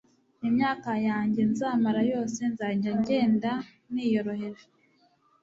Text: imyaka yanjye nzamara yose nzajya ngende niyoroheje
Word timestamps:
imyaka 0.47 0.91
yanjye 1.07 1.41
nzamara 1.51 2.01
yose 2.11 2.39
nzajya 2.51 2.91
ngende 2.99 3.51
niyoroheje 3.91 4.65